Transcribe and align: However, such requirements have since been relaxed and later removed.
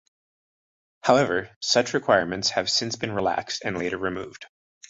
However, 1.01 1.51
such 1.59 1.93
requirements 1.93 2.49
have 2.49 2.71
since 2.71 2.95
been 2.95 3.11
relaxed 3.11 3.61
and 3.63 3.77
later 3.77 3.99
removed. 3.99 4.47